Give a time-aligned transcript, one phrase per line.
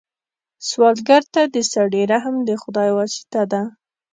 [0.69, 3.61] سوالګر ته د سړي رحم د خدای واسطه ده